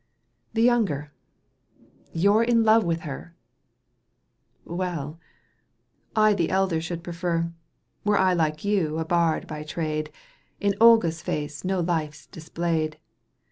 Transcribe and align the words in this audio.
—"The 0.55 0.63
younger, 0.63 1.13
you're 2.11 2.41
in 2.43 2.63
love 2.63 2.83
with 2.83 3.01
her 3.01 3.35
!""Well 4.65 5.19
!"—"I 6.25 6.33
the 6.33 6.49
elder 6.49 6.81
should 6.81 7.03
prefer. 7.03 7.53
Were 8.03 8.17
I 8.17 8.33
like 8.33 8.65
you 8.65 8.97
a 8.97 9.05
bard 9.05 9.45
by 9.45 9.61
trade— 9.61 10.09
In 10.59 10.73
Olga's 10.81 11.21
face 11.21 11.63
no 11.63 11.81
life's 11.81 12.25
displayed. 12.25 12.97